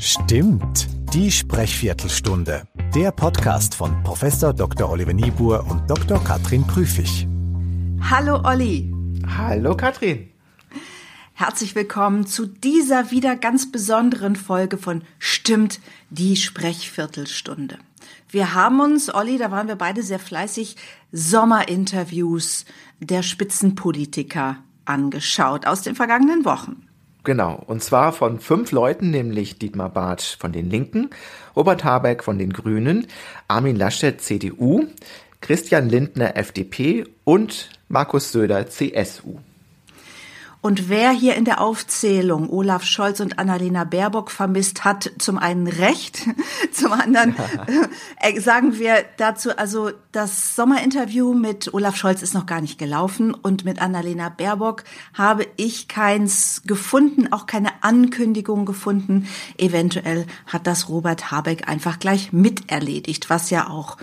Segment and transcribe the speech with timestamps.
[0.00, 2.68] Stimmt, die Sprechviertelstunde.
[2.94, 4.88] Der Podcast von Professor Dr.
[4.88, 6.22] Oliver Niebuhr und Dr.
[6.22, 7.26] Katrin Prüfig.
[8.08, 8.94] Hallo Olli.
[9.26, 10.30] Hallo Katrin.
[11.34, 17.78] Herzlich willkommen zu dieser wieder ganz besonderen Folge von Stimmt, die Sprechviertelstunde.
[18.30, 20.76] Wir haben uns, Olli, da waren wir beide sehr fleißig,
[21.10, 22.66] Sommerinterviews
[23.00, 26.87] der Spitzenpolitiker angeschaut aus den vergangenen Wochen.
[27.28, 31.10] Genau, und zwar von fünf Leuten, nämlich Dietmar Bartsch von den Linken,
[31.54, 33.06] Robert Habeck von den Grünen,
[33.48, 34.86] Armin Laschet CDU,
[35.42, 39.40] Christian Lindner FDP und Markus Söder CSU.
[40.60, 45.68] Und wer hier in der Aufzählung Olaf Scholz und Annalena Baerbock vermisst, hat zum einen
[45.68, 46.26] recht,
[46.72, 47.36] zum anderen
[48.16, 53.34] äh, sagen wir dazu, also das Sommerinterview mit Olaf Scholz ist noch gar nicht gelaufen
[53.34, 54.82] und mit Annalena Baerbock
[55.14, 59.28] habe ich keins gefunden, auch keine Ankündigung gefunden.
[59.58, 63.96] Eventuell hat das Robert Habeck einfach gleich miterledigt, was ja auch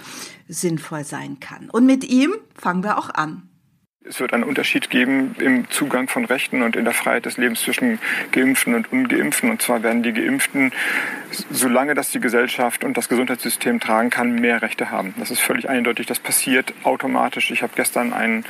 [0.47, 1.69] sinnvoll sein kann.
[1.69, 3.49] Und mit ihm fangen wir auch an.
[4.07, 7.61] Es wird einen Unterschied geben im Zugang von Rechten und in der Freiheit des Lebens
[7.61, 7.97] zwischen
[8.31, 9.49] Geimpften und Ungeimpften.
[9.49, 10.73] Und zwar werden die Geimpften,
[11.49, 15.15] solange das die Gesellschaft und das Gesundheitssystem tragen kann, mehr Rechte haben.
[15.17, 16.05] Das ist völlig eindeutig.
[16.05, 17.49] Das passiert automatisch.
[17.49, 18.45] Ich habe gestern einen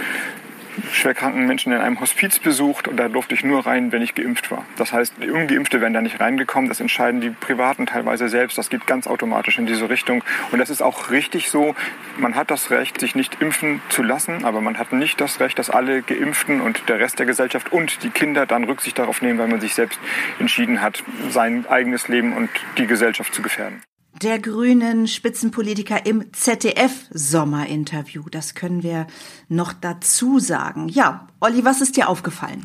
[0.91, 4.51] schwerkranken Menschen in einem Hospiz besucht und da durfte ich nur rein, wenn ich geimpft
[4.51, 4.65] war.
[4.77, 6.69] Das heißt, die Ungeimpfte werden da nicht reingekommen.
[6.69, 8.57] Das entscheiden die Privaten teilweise selbst.
[8.57, 10.23] Das geht ganz automatisch in diese Richtung.
[10.51, 11.75] Und das ist auch richtig so.
[12.17, 15.59] Man hat das Recht, sich nicht impfen zu lassen, aber man hat nicht das Recht,
[15.59, 19.39] dass alle Geimpften und der Rest der Gesellschaft und die Kinder dann Rücksicht darauf nehmen,
[19.39, 19.99] weil man sich selbst
[20.39, 23.81] entschieden hat, sein eigenes Leben und die Gesellschaft zu gefährden
[24.21, 28.23] der grünen Spitzenpolitiker im ZDF-Sommerinterview.
[28.29, 29.07] Das können wir
[29.49, 30.87] noch dazu sagen.
[30.87, 32.63] Ja, Olli, was ist dir aufgefallen?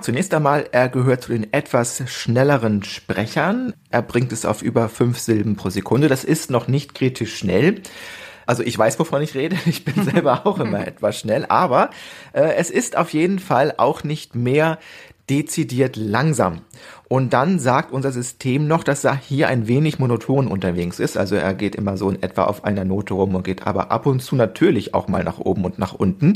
[0.00, 3.74] Zunächst einmal, er gehört zu den etwas schnelleren Sprechern.
[3.90, 6.08] Er bringt es auf über fünf Silben pro Sekunde.
[6.08, 7.82] Das ist noch nicht kritisch schnell.
[8.46, 9.56] Also ich weiß, wovon ich rede.
[9.66, 11.46] Ich bin selber auch immer etwas schnell.
[11.48, 11.90] Aber
[12.32, 14.78] äh, es ist auf jeden Fall auch nicht mehr
[15.28, 16.62] dezidiert langsam.
[17.08, 21.16] Und dann sagt unser System noch, dass er hier ein wenig monoton unterwegs ist.
[21.16, 24.04] Also er geht immer so in etwa auf einer Note rum und geht aber ab
[24.04, 26.34] und zu natürlich auch mal nach oben und nach unten.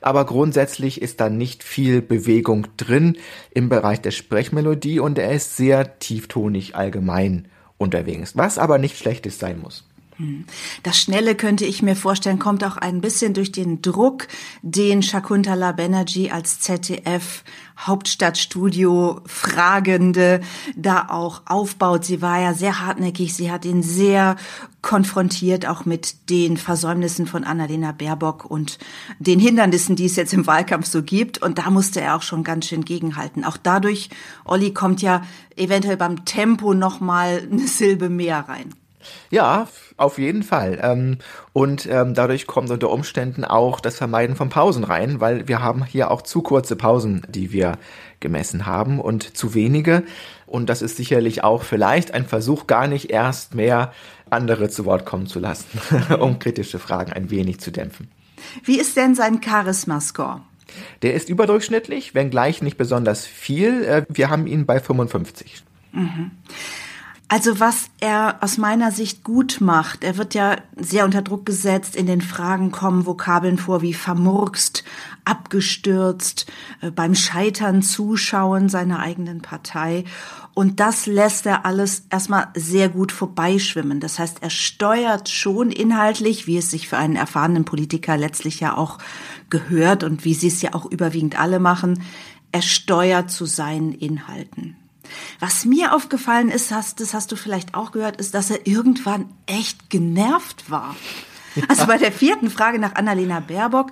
[0.00, 3.18] Aber grundsätzlich ist da nicht viel Bewegung drin
[3.50, 9.40] im Bereich der Sprechmelodie und er ist sehr tieftonig allgemein unterwegs, was aber nicht schlechtes
[9.40, 9.91] sein muss.
[10.22, 10.44] Hm.
[10.84, 14.28] Das Schnelle könnte ich mir vorstellen, kommt auch ein bisschen durch den Druck,
[14.62, 17.42] den Shakuntala Banerjee als ZDF
[17.76, 20.40] Hauptstadtstudio Fragende
[20.76, 22.04] da auch aufbaut.
[22.04, 24.36] Sie war ja sehr hartnäckig, sie hat ihn sehr
[24.80, 28.78] konfrontiert, auch mit den Versäumnissen von Annalena Baerbock und
[29.18, 31.42] den Hindernissen, die es jetzt im Wahlkampf so gibt.
[31.42, 33.44] Und da musste er auch schon ganz schön gegenhalten.
[33.44, 34.08] Auch dadurch,
[34.44, 35.22] Olli, kommt ja
[35.56, 38.72] eventuell beim Tempo nochmal eine Silbe mehr rein.
[39.30, 40.78] Ja, auf jeden Fall.
[40.82, 41.18] Ähm,
[41.52, 45.84] und ähm, dadurch kommt unter Umständen auch das Vermeiden von Pausen rein, weil wir haben
[45.84, 47.78] hier auch zu kurze Pausen, die wir
[48.20, 50.04] gemessen haben und zu wenige.
[50.46, 53.92] Und das ist sicherlich auch vielleicht ein Versuch, gar nicht erst mehr
[54.30, 55.80] andere zu Wort kommen zu lassen,
[56.18, 58.08] um kritische Fragen ein wenig zu dämpfen.
[58.64, 60.40] Wie ist denn sein Charisma-Score?
[61.02, 63.84] Der ist überdurchschnittlich, wenngleich nicht besonders viel.
[63.84, 65.62] Äh, wir haben ihn bei 55.
[65.92, 66.30] Mhm.
[67.32, 71.96] Also was er aus meiner Sicht gut macht, er wird ja sehr unter Druck gesetzt,
[71.96, 74.84] in den Fragen kommen Vokabeln vor wie vermurkst,
[75.24, 76.44] abgestürzt,
[76.82, 80.04] äh, beim Scheitern zuschauen seiner eigenen Partei.
[80.52, 83.98] Und das lässt er alles erstmal sehr gut vorbeischwimmen.
[83.98, 88.76] Das heißt, er steuert schon inhaltlich, wie es sich für einen erfahrenen Politiker letztlich ja
[88.76, 88.98] auch
[89.48, 92.02] gehört und wie sie es ja auch überwiegend alle machen,
[92.52, 94.76] er steuert zu seinen Inhalten.
[95.40, 99.30] Was mir aufgefallen ist, hast, das hast du vielleicht auch gehört, ist, dass er irgendwann
[99.46, 100.96] echt genervt war.
[101.54, 101.64] Ja.
[101.68, 103.90] Also bei der vierten Frage nach Annalena Baerbock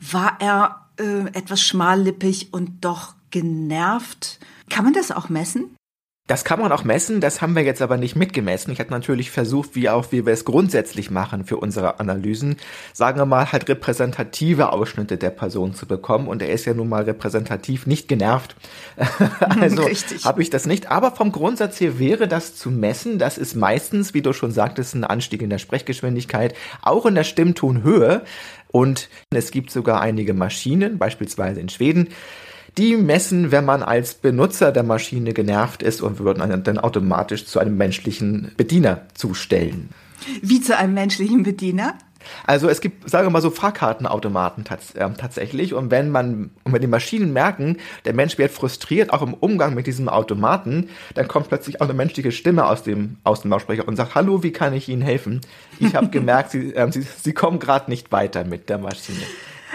[0.00, 4.38] war er äh, etwas schmallippig und doch genervt.
[4.70, 5.76] Kann man das auch messen?
[6.28, 8.72] Das kann man auch messen, das haben wir jetzt aber nicht mitgemessen.
[8.72, 12.58] Ich habe natürlich versucht, wie auch wie wir es grundsätzlich machen für unsere Analysen,
[12.92, 16.28] sagen wir mal, halt repräsentative Ausschnitte der Person zu bekommen.
[16.28, 18.54] Und er ist ja nun mal repräsentativ nicht genervt.
[19.60, 19.82] also
[20.24, 20.92] habe ich das nicht.
[20.92, 23.18] Aber vom Grundsatz her wäre das zu messen.
[23.18, 27.24] Das ist meistens, wie du schon sagtest, ein Anstieg in der Sprechgeschwindigkeit, auch in der
[27.24, 28.22] Stimmtonhöhe.
[28.68, 32.08] Und es gibt sogar einige Maschinen, beispielsweise in Schweden,
[32.78, 37.58] die messen, wenn man als Benutzer der Maschine genervt ist und würden dann automatisch zu
[37.58, 39.90] einem menschlichen Bediener zustellen.
[40.40, 41.94] Wie zu einem menschlichen Bediener?
[42.46, 45.74] Also es gibt, sagen wir mal so, Fahrkartenautomaten tats äh, tatsächlich.
[45.74, 49.74] Und wenn man, und wenn die Maschinen merken, der Mensch wird frustriert, auch im Umgang
[49.74, 54.14] mit diesem Automaten, dann kommt plötzlich auch eine menschliche Stimme aus dem Außenlautsprecher und sagt,
[54.14, 55.40] hallo, wie kann ich Ihnen helfen?
[55.78, 59.22] Ich habe gemerkt, Sie, äh, Sie, Sie kommen gerade nicht weiter mit der Maschine.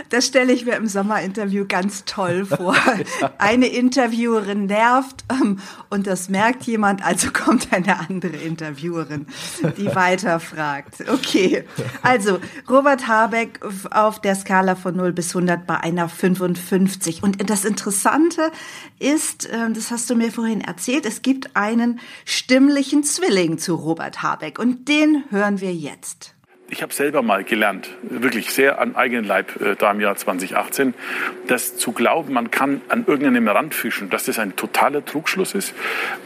[0.09, 2.75] Das stelle ich mir im Sommerinterview ganz toll vor.
[3.37, 5.59] Eine Interviewerin nervt ähm,
[5.89, 9.27] und das merkt jemand, also kommt eine andere Interviewerin,
[9.77, 11.03] die weiterfragt.
[11.09, 11.63] Okay,
[12.01, 12.39] also
[12.69, 13.59] Robert Habeck
[13.91, 17.23] auf der Skala von 0 bis 100 bei einer 55.
[17.23, 18.51] Und das Interessante
[18.99, 24.21] ist, ähm, das hast du mir vorhin erzählt, es gibt einen stimmlichen Zwilling zu Robert
[24.21, 26.36] Habeck und den hören wir jetzt
[26.69, 30.93] ich habe selber mal gelernt, wirklich sehr an eigenen Leib äh, da im Jahr 2018,
[31.47, 35.73] dass zu glauben, man kann an irgendeinem Rand fischen, dass das ein totaler Trugschluss ist.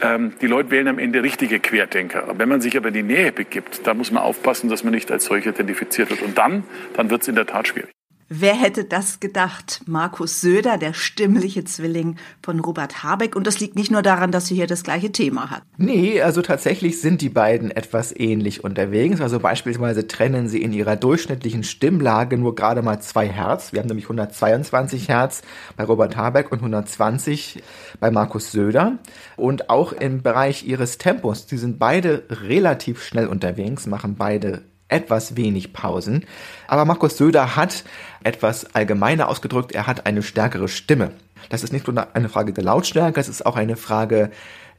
[0.00, 2.34] Ähm, die Leute wählen am Ende richtige Querdenker.
[2.36, 5.10] Wenn man sich aber in die Nähe begibt, da muss man aufpassen, dass man nicht
[5.12, 6.22] als solcher identifiziert wird.
[6.22, 6.64] Und dann,
[6.94, 7.90] dann wird es in der Tat schwierig.
[8.34, 9.82] Wer hätte das gedacht?
[9.84, 13.36] Markus Söder, der stimmliche Zwilling von Robert Habeck.
[13.36, 15.62] Und das liegt nicht nur daran, dass sie hier das gleiche Thema hat.
[15.76, 19.20] Nee, also tatsächlich sind die beiden etwas ähnlich unterwegs.
[19.20, 23.74] Also beispielsweise trennen sie in ihrer durchschnittlichen Stimmlage nur gerade mal zwei Hertz.
[23.74, 25.42] Wir haben nämlich 122 Hertz
[25.76, 27.62] bei Robert Habeck und 120
[28.00, 28.96] bei Markus Söder.
[29.36, 35.36] Und auch im Bereich ihres Tempos, die sind beide relativ schnell unterwegs, machen beide etwas
[35.36, 36.24] wenig Pausen.
[36.68, 37.84] Aber Markus Söder hat
[38.22, 41.12] etwas allgemeiner ausgedrückt, er hat eine stärkere Stimme.
[41.48, 44.30] Das ist nicht nur eine Frage der Lautstärke, es ist auch eine Frage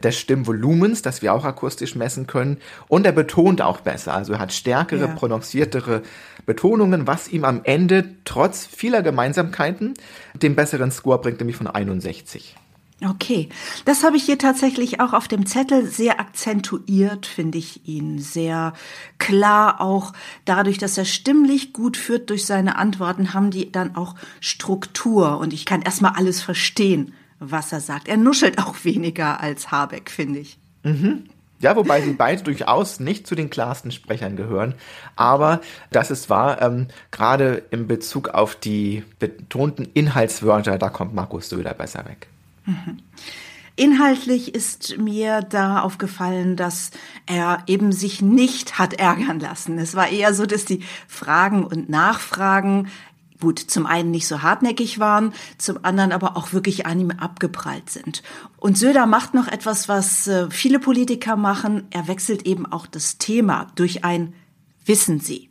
[0.01, 2.57] des Stimmvolumens, das wir auch akustisch messen können.
[2.87, 4.13] Und er betont auch besser.
[4.13, 5.07] Also er hat stärkere, ja.
[5.07, 6.01] prononciertere
[6.45, 9.93] Betonungen, was ihm am Ende trotz vieler Gemeinsamkeiten
[10.33, 12.55] den besseren Score bringt, nämlich von 61.
[13.05, 13.49] Okay,
[13.85, 18.73] das habe ich hier tatsächlich auch auf dem Zettel sehr akzentuiert, finde ich ihn sehr
[19.17, 20.13] klar auch
[20.45, 25.53] dadurch, dass er stimmlich gut führt durch seine Antworten, haben die dann auch Struktur und
[25.53, 28.07] ich kann erstmal alles verstehen, was er sagt.
[28.07, 30.57] Er nuschelt auch weniger als Habeck, finde ich.
[30.83, 31.23] Mhm.
[31.59, 34.75] Ja, wobei sie beide durchaus nicht zu den klarsten Sprechern gehören.
[35.15, 35.61] Aber
[35.91, 41.73] das ist wahr, ähm, gerade in Bezug auf die betonten Inhaltswörter, da kommt Markus Söder
[41.73, 42.27] besser weg.
[42.65, 42.97] Mhm.
[43.75, 46.91] Inhaltlich ist mir da aufgefallen, dass
[47.25, 49.79] er eben sich nicht hat ärgern lassen.
[49.79, 52.89] Es war eher so, dass die Fragen und Nachfragen
[53.41, 57.89] gut, zum einen nicht so hartnäckig waren, zum anderen aber auch wirklich an ihm abgeprallt
[57.89, 58.23] sind.
[58.55, 61.87] Und Söder macht noch etwas, was äh, viele Politiker machen.
[61.89, 64.33] Er wechselt eben auch das Thema durch ein
[64.85, 65.49] Wissen Sie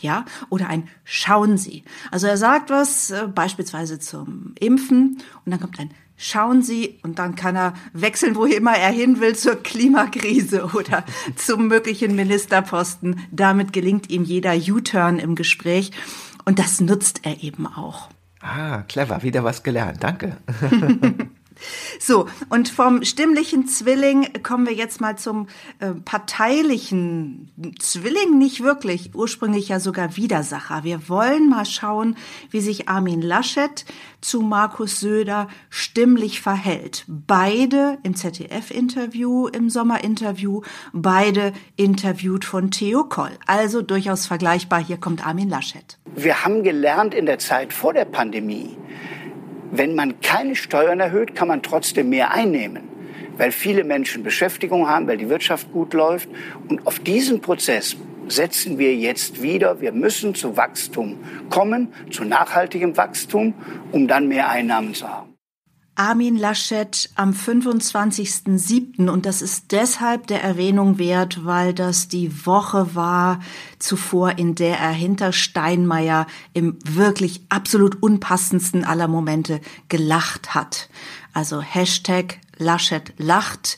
[0.00, 1.84] ja, oder ein Schauen Sie.
[2.10, 7.18] Also er sagt was, äh, beispielsweise zum Impfen, und dann kommt ein schauen Sie und
[7.18, 11.04] dann kann er wechseln, wo immer er hin will, zur Klimakrise oder
[11.36, 13.20] zum möglichen Ministerposten.
[13.30, 15.92] Damit gelingt ihm jeder U-Turn im Gespräch
[16.44, 18.10] und das nutzt er eben auch.
[18.40, 20.02] Ah, clever, wieder was gelernt.
[20.02, 20.36] Danke.
[21.98, 25.48] So, und vom stimmlichen Zwilling kommen wir jetzt mal zum
[25.80, 30.84] äh, parteilichen Zwilling, nicht wirklich, ursprünglich ja sogar Widersacher.
[30.84, 32.16] Wir wollen mal schauen,
[32.50, 33.84] wie sich Armin Laschet
[34.20, 37.04] zu Markus Söder stimmlich verhält.
[37.06, 40.62] Beide im ZDF-Interview, im Sommerinterview,
[40.92, 43.32] beide interviewt von Theo Koll.
[43.46, 44.84] Also durchaus vergleichbar.
[44.84, 45.98] Hier kommt Armin Laschet.
[46.14, 48.76] Wir haben gelernt in der Zeit vor der Pandemie,
[49.70, 52.82] wenn man keine Steuern erhöht, kann man trotzdem mehr einnehmen,
[53.36, 56.28] weil viele Menschen Beschäftigung haben, weil die Wirtschaft gut läuft.
[56.68, 57.96] Und auf diesen Prozess
[58.28, 59.80] setzen wir jetzt wieder.
[59.80, 61.18] Wir müssen zu Wachstum
[61.50, 63.54] kommen, zu nachhaltigem Wachstum,
[63.92, 65.27] um dann mehr Einnahmen zu haben.
[65.98, 69.08] Armin Laschet am 25.07.
[69.08, 73.40] Und das ist deshalb der Erwähnung wert, weil das die Woche war
[73.80, 80.88] zuvor, in der er hinter Steinmeier im wirklich absolut unpassendsten aller Momente gelacht hat.
[81.32, 83.76] Also Hashtag Laschet lacht.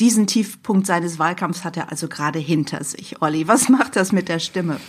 [0.00, 3.22] Diesen Tiefpunkt seines Wahlkampfs hat er also gerade hinter sich.
[3.22, 4.80] Olli, was macht das mit der Stimme?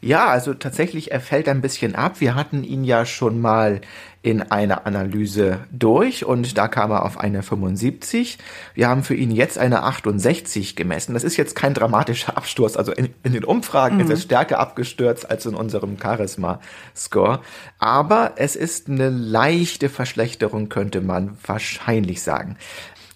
[0.00, 2.20] Ja, also tatsächlich, er fällt ein bisschen ab.
[2.20, 3.80] Wir hatten ihn ja schon mal
[4.22, 8.38] in einer Analyse durch und da kam er auf eine 75.
[8.74, 11.14] Wir haben für ihn jetzt eine 68 gemessen.
[11.14, 12.76] Das ist jetzt kein dramatischer Absturz.
[12.76, 14.02] Also in, in den Umfragen mhm.
[14.02, 17.40] ist es stärker abgestürzt als in unserem Charisma-Score.
[17.78, 22.56] Aber es ist eine leichte Verschlechterung, könnte man wahrscheinlich sagen.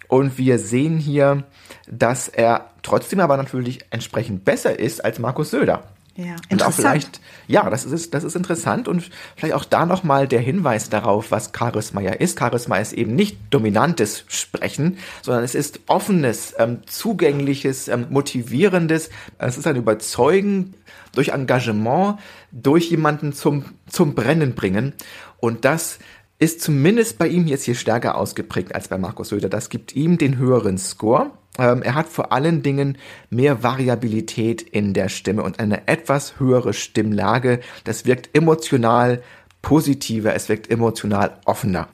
[0.08, 1.44] Und wir sehen hier,
[1.90, 5.84] dass er trotzdem aber natürlich entsprechend besser ist als Markus Söder.
[6.14, 10.28] Ja, und auch vielleicht, ja, das ist, das ist interessant und vielleicht auch da nochmal
[10.28, 12.38] der Hinweis darauf, was Charisma ja ist.
[12.38, 19.08] Charisma ist eben nicht dominantes Sprechen, sondern es ist offenes, ähm, zugängliches, ähm, motivierendes.
[19.38, 20.74] Es ist ein Überzeugen
[21.14, 22.18] durch Engagement,
[22.50, 24.92] durch jemanden zum, zum Brennen bringen.
[25.38, 25.98] Und das
[26.38, 29.48] ist zumindest bei ihm jetzt hier stärker ausgeprägt als bei Markus Söder.
[29.48, 31.30] Das gibt ihm den höheren Score.
[31.58, 32.96] Ähm, er hat vor allen Dingen
[33.28, 37.60] mehr Variabilität in der Stimme und eine etwas höhere Stimmlage.
[37.84, 39.22] Das wirkt emotional
[39.62, 41.88] positiver, es wirkt emotional offener.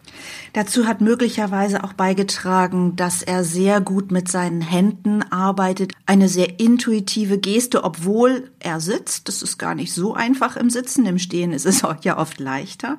[0.54, 5.92] Dazu hat möglicherweise auch beigetragen, dass er sehr gut mit seinen Händen arbeitet.
[6.06, 9.28] Eine sehr intuitive Geste, obwohl er sitzt.
[9.28, 11.04] Das ist gar nicht so einfach im Sitzen.
[11.04, 12.96] Im Stehen ist es auch ja oft leichter.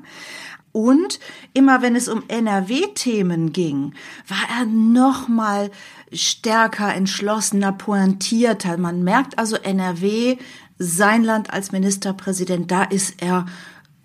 [0.71, 1.19] Und
[1.53, 3.93] immer wenn es um NRW-Themen ging,
[4.27, 5.71] war er noch mal
[6.11, 8.77] stärker, entschlossener, pointierter.
[8.77, 10.37] Man merkt also NRW,
[10.77, 13.45] sein Land als Ministerpräsident, da ist er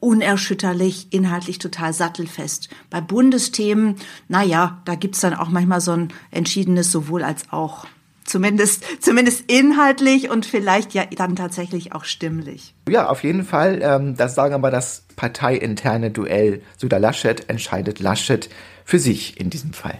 [0.00, 2.68] unerschütterlich, inhaltlich total sattelfest.
[2.90, 3.96] Bei Bundesthemen,
[4.28, 7.86] na ja, da gibt's dann auch manchmal so ein entschiedenes sowohl als auch.
[8.24, 12.74] Zumindest, zumindest inhaltlich und vielleicht ja dann tatsächlich auch stimmlich.
[12.88, 13.80] Ja, auf jeden Fall.
[13.82, 18.48] Ähm, das sagen aber das parteiinterne Duell Söder-Laschet entscheidet Laschet
[18.84, 19.98] für sich in diesem Fall.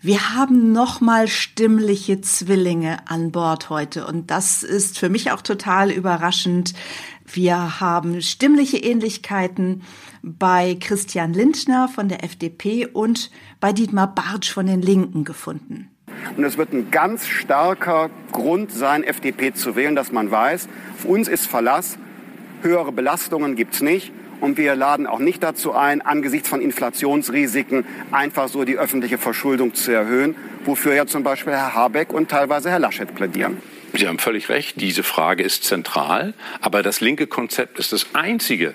[0.00, 5.90] Wir haben nochmal stimmliche Zwillinge an Bord heute und das ist für mich auch total
[5.90, 6.74] überraschend.
[7.24, 9.82] Wir haben stimmliche Ähnlichkeiten
[10.22, 13.30] bei Christian Lindner von der FDP und
[13.60, 15.88] bei Dietmar Bartsch von den Linken gefunden.
[16.36, 21.04] Und es wird ein ganz starker Grund sein, FDP zu wählen, dass man weiß, auf
[21.04, 21.98] uns ist Verlass,
[22.62, 24.12] höhere Belastungen gibt es nicht.
[24.40, 29.74] Und wir laden auch nicht dazu ein, angesichts von Inflationsrisiken einfach so die öffentliche Verschuldung
[29.74, 33.58] zu erhöhen, wofür ja zum Beispiel Herr Habeck und teilweise Herr Laschet plädieren.
[33.94, 38.74] Sie haben völlig recht, diese Frage ist zentral, aber das linke Konzept ist das einzige,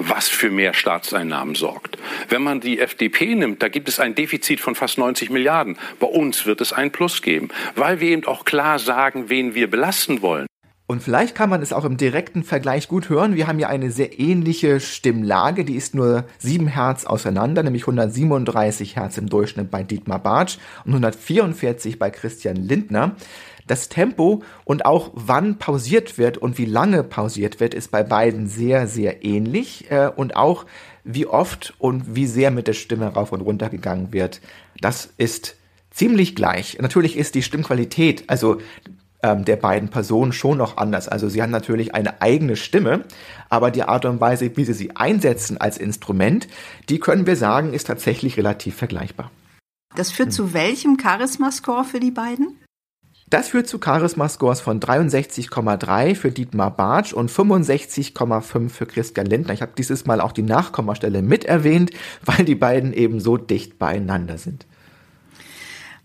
[0.00, 1.98] was für mehr Staatseinnahmen sorgt.
[2.28, 5.76] Wenn man die FDP nimmt, da gibt es ein Defizit von fast 90 Milliarden.
[5.98, 9.70] Bei uns wird es ein Plus geben, weil wir eben auch klar sagen, wen wir
[9.70, 10.46] belasten wollen.
[10.90, 13.36] Und vielleicht kann man es auch im direkten Vergleich gut hören.
[13.36, 18.96] Wir haben ja eine sehr ähnliche Stimmlage, die ist nur 7 Hertz auseinander, nämlich 137
[18.96, 23.14] Hertz im Durchschnitt bei Dietmar Bartsch und 144 bei Christian Lindner.
[23.70, 28.48] Das Tempo und auch wann pausiert wird und wie lange pausiert wird, ist bei beiden
[28.48, 29.88] sehr, sehr ähnlich.
[29.92, 30.66] Äh, und auch
[31.04, 34.40] wie oft und wie sehr mit der Stimme rauf und runter gegangen wird,
[34.80, 35.54] das ist
[35.92, 36.78] ziemlich gleich.
[36.80, 38.58] Natürlich ist die Stimmqualität, also
[39.22, 41.06] ähm, der beiden Personen schon noch anders.
[41.06, 43.04] Also sie haben natürlich eine eigene Stimme,
[43.50, 46.48] aber die Art und Weise, wie sie sie einsetzen als Instrument,
[46.88, 49.30] die können wir sagen, ist tatsächlich relativ vergleichbar.
[49.94, 50.34] Das führt hm.
[50.34, 52.56] zu welchem Charisma-Score für die beiden?
[53.30, 59.54] Das führt zu Charisma-Scores von 63,3 für Dietmar Bartsch und 65,5 für Christian Lindner.
[59.54, 61.92] Ich habe dieses Mal auch die Nachkommastelle mit erwähnt,
[62.24, 64.66] weil die beiden eben so dicht beieinander sind.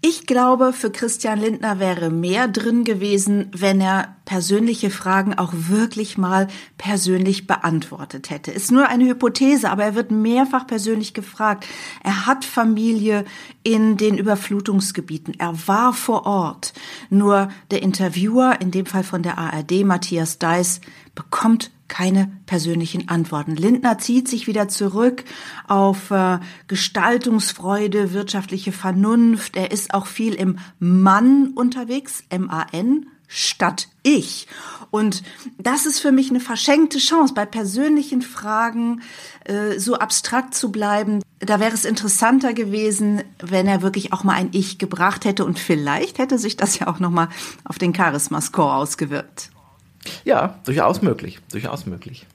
[0.07, 6.15] Ich glaube, für Christian Lindner wäre mehr drin gewesen, wenn er persönliche Fragen auch wirklich
[6.15, 6.47] mal
[6.77, 8.51] persönlich beantwortet hätte.
[8.51, 11.65] Ist nur eine Hypothese, aber er wird mehrfach persönlich gefragt.
[12.03, 13.25] Er hat Familie
[13.63, 15.39] in den Überflutungsgebieten.
[15.39, 16.73] Er war vor Ort.
[17.09, 20.81] Nur der Interviewer, in dem Fall von der ARD, Matthias Deiss,
[21.15, 23.55] bekommt keine persönlichen Antworten.
[23.55, 25.23] Lindner zieht sich wieder zurück
[25.67, 29.55] auf äh, Gestaltungsfreude, wirtschaftliche Vernunft.
[29.55, 34.47] Er ist auch viel im Mann unterwegs, M-A-N, statt ich.
[34.91, 35.23] Und
[35.57, 39.01] das ist für mich eine verschenkte Chance, bei persönlichen Fragen
[39.43, 41.21] äh, so abstrakt zu bleiben.
[41.39, 45.59] Da wäre es interessanter gewesen, wenn er wirklich auch mal ein Ich gebracht hätte und
[45.59, 47.29] vielleicht hätte sich das ja auch noch mal
[47.63, 49.51] auf den Charisma-Score ausgewirkt.
[50.23, 52.25] Ja, durchaus möglich, durchaus möglich.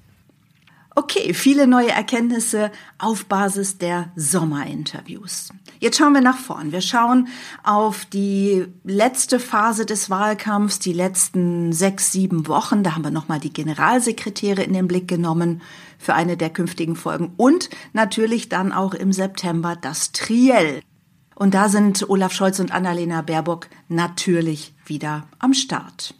[0.97, 5.51] Okay, viele neue Erkenntnisse auf Basis der Sommerinterviews.
[5.79, 6.73] Jetzt schauen wir nach vorn.
[6.73, 7.29] Wir schauen
[7.63, 12.83] auf die letzte Phase des Wahlkampfs, die letzten sechs, sieben Wochen.
[12.83, 15.63] Da haben wir nochmal die Generalsekretäre in den Blick genommen
[15.97, 20.83] für eine der künftigen Folgen und natürlich dann auch im September das Triell.
[21.35, 26.15] Und da sind Olaf Scholz und Annalena Baerbock natürlich wieder am Start.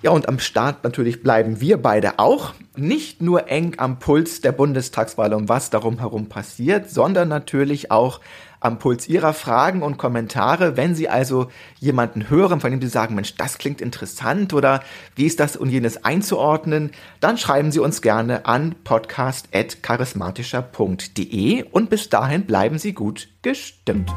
[0.00, 2.54] Ja, und am Start natürlich bleiben wir beide auch.
[2.76, 8.20] Nicht nur eng am Puls der Bundestagswahl und was darum herum passiert, sondern natürlich auch
[8.60, 10.76] am Puls Ihrer Fragen und Kommentare.
[10.76, 11.48] Wenn Sie also
[11.80, 14.84] jemanden hören, von dem Sie sagen, Mensch, das klingt interessant oder
[15.16, 22.08] wie ist das und jenes einzuordnen, dann schreiben Sie uns gerne an podcast.charismatischer.de und bis
[22.08, 24.12] dahin bleiben Sie gut gestimmt.